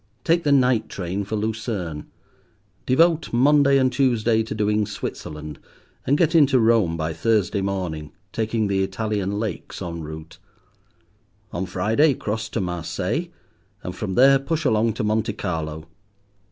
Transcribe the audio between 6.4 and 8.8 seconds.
Rome by Thursday morning, taking